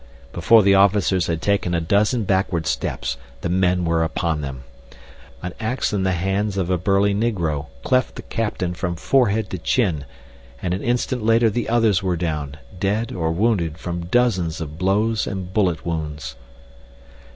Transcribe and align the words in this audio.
Before 0.33 0.63
the 0.63 0.73
officers 0.73 1.27
had 1.27 1.43
taken 1.43 1.75
a 1.75 1.79
dozen 1.79 2.23
backward 2.23 2.65
steps 2.65 3.17
the 3.41 3.49
men 3.49 3.85
were 3.85 4.03
upon 4.03 4.41
them. 4.41 4.63
An 5.43 5.53
ax 5.59 5.93
in 5.93 6.01
the 6.01 6.11
hands 6.13 6.57
of 6.57 6.71
a 6.71 6.77
burly 6.79 7.13
Negro 7.13 7.67
cleft 7.83 8.15
the 8.15 8.23
captain 8.23 8.73
from 8.73 8.95
forehead 8.95 9.51
to 9.51 9.59
chin, 9.59 10.05
and 10.59 10.73
an 10.73 10.81
instant 10.81 11.23
later 11.23 11.51
the 11.51 11.69
others 11.69 12.01
were 12.01 12.17
down: 12.17 12.57
dead 12.79 13.11
or 13.11 13.31
wounded 13.31 13.77
from 13.77 14.05
dozens 14.07 14.59
of 14.59 14.79
blows 14.79 15.27
and 15.27 15.53
bullet 15.53 15.85
wounds. 15.85 16.35